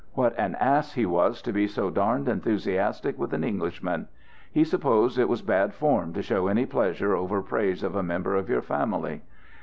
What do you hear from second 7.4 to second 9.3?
praise of a member of your family.